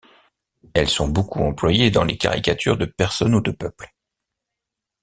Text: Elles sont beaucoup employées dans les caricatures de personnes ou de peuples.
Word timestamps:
Elles 0.73 0.89
sont 0.89 1.07
beaucoup 1.07 1.41
employées 1.43 1.91
dans 1.91 2.03
les 2.03 2.17
caricatures 2.17 2.75
de 2.75 2.85
personnes 2.85 3.35
ou 3.35 3.39
de 3.39 3.51
peuples. 3.51 3.93